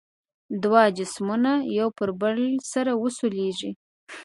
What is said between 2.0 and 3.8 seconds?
بل سره وسولیږي.